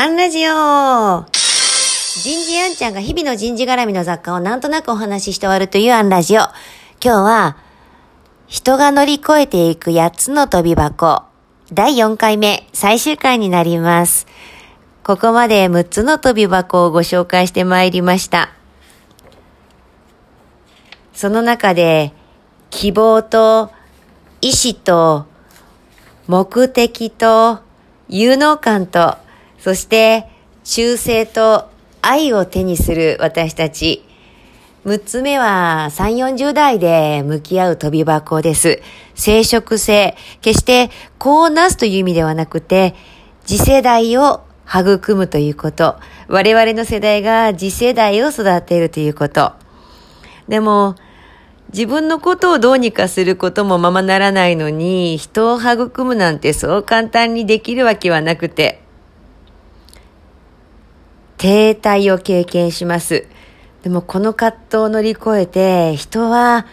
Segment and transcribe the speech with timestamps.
[0.00, 6.42] アンラジオ人事アンちゃんが日々の人事絡みの雑貨をなんとなくお話しして終わるというアンラジオ。
[7.02, 7.56] 今日は、
[8.46, 11.24] 人が乗り越えていく8つの飛び箱。
[11.72, 14.28] 第4回目、最終回になります。
[15.02, 18.52] ここまで6つの飛び箱をご紹介してまいりました。
[21.12, 22.12] その中で、
[22.70, 23.72] 希望と、
[24.42, 25.26] 意志と、
[26.28, 27.58] 目的と、
[28.08, 29.16] 有能感と、
[29.58, 30.26] そして
[30.64, 31.70] 忠誠と
[32.02, 34.04] 愛を手にする私たち。
[34.84, 38.80] 6つ目は3、40代で向き合う飛び箱です。
[39.14, 40.16] 生殖性。
[40.40, 42.94] 決してこうなすという意味ではなくて、
[43.44, 45.96] 次世代を育むということ。
[46.28, 49.52] 我々の世代が次世代を育てるということ。
[50.48, 50.94] でも、
[51.72, 58.82] 自分のことをどうにかすることもままならないのに、人を育むなんてそう簡単にできるわけはなくて、
[61.38, 63.26] 停滞を経験します。
[63.82, 66.66] でもこの葛藤を乗り越えて、人は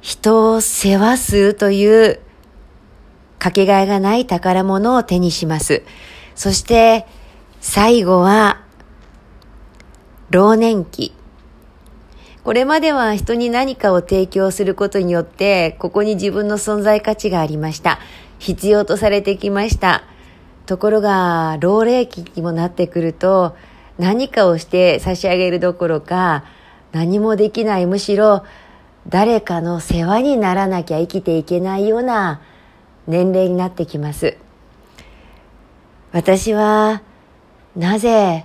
[0.00, 2.20] 人を世話するという
[3.38, 5.82] かけがえがない宝物を手にします。
[6.34, 7.06] そして
[7.60, 8.62] 最後は
[10.30, 11.12] 老年期。
[12.44, 18.00] これまでは人に何かを提供することによって、ここに自分の存在価値がありました。
[18.40, 20.02] 必要とされてきました。
[20.66, 23.54] ところが、老齢期にもなってくると、
[23.98, 26.44] 何かをして差し上げるどころか、
[26.92, 28.44] 何もできない、むしろ、
[29.08, 32.40] 誰かの世話にならなきゃ生きていけないような
[33.06, 34.36] 年齢になってきます。
[36.12, 37.02] 私は、
[37.76, 38.44] なぜ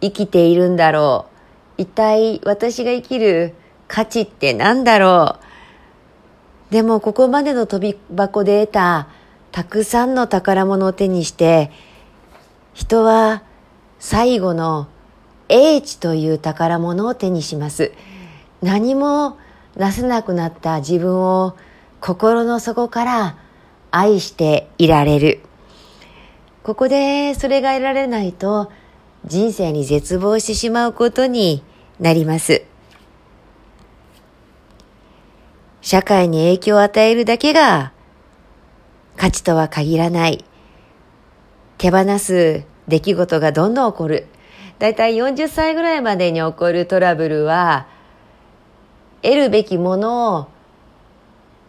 [0.00, 1.32] 生きているんだろう。
[1.78, 3.54] 一体私が生きる
[3.88, 5.38] 価値って何だろ
[6.70, 9.08] うでもここまでの飛び箱で得た
[9.50, 11.70] たくさんの宝物を手にして
[12.72, 13.42] 人は
[14.04, 14.88] 最後の
[15.48, 17.92] 英知という宝物を手にします。
[18.60, 19.38] 何も
[19.76, 21.56] なせなくなった自分を
[22.00, 23.38] 心の底から
[23.92, 25.40] 愛していられる。
[26.64, 28.72] ここでそれが得られないと
[29.24, 31.62] 人生に絶望してしまうことに
[32.00, 32.64] なります。
[35.80, 37.92] 社会に影響を与えるだけが
[39.16, 40.44] 価値とは限らない。
[41.78, 44.26] 手放す出来事がどんどん起こる。
[44.78, 47.86] だいたい40歳ぐらいまでに起こるトラブルは、
[49.22, 50.48] 得るべきものを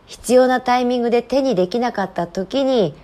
[0.08, 2.96] 必要なタイミングで手にできなかった時に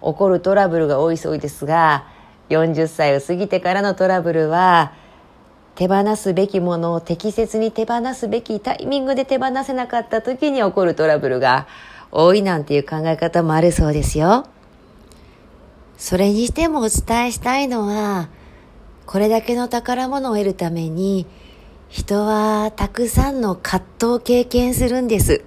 [0.00, 2.06] 起こるトラブルが多いそうですが、
[2.50, 4.92] 40歳を過ぎてからのトラブルは、
[5.74, 11.68] 手放すべきものを適切に手放すべきタイミングで手放せなかった時に起こるトラブルが
[12.10, 14.46] 多いなんていう考え方もあるそうですよ。
[15.98, 18.28] それにしてもお伝えしたいのは、
[19.04, 21.26] これだけの宝物を得るために、
[21.88, 25.42] 人はたくさんの葛藤を経験するんです。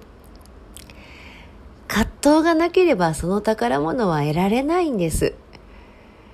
[1.88, 2.10] 葛
[2.40, 5.34] 藤がなければその宝物は得られないんです。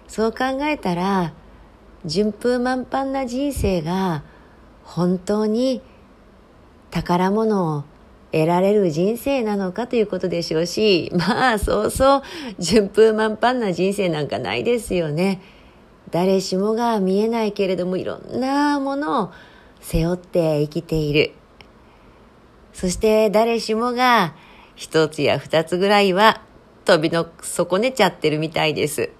[0.08, 1.32] そう考えたら、
[2.04, 4.24] 順風満帆な人生が
[4.82, 5.80] 本当に
[6.90, 7.84] 宝物を
[8.32, 12.22] 得られる人生なのかということでしょうし、まあそうそう
[12.58, 15.40] 順風満帆な人生なんかないですよね。
[16.10, 19.32] 誰しもが見えないけれどもいろんなものを
[19.80, 21.32] 背負って生きている。
[22.72, 24.34] そして誰しもが
[24.76, 26.42] 一つや二つぐらいは
[26.84, 29.10] 飛びの損ねちゃってるみたいです。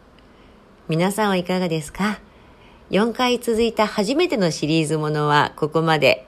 [0.88, 2.20] 皆さんはいかがですか
[2.90, 6.26] ？4回続いた初めてのシリーズものはここまで。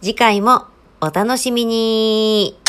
[0.00, 0.66] 次回も
[1.04, 2.61] お楽しみに。